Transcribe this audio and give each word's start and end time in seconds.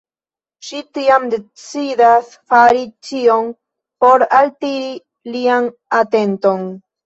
Ŝi 0.69 0.79
tiam 0.97 1.27
decidas 1.33 2.31
fari 2.53 2.83
ĉion 3.11 3.53
por 4.07 4.27
altiri 4.41 4.93
lian 5.39 5.73
atenton. 6.03 6.71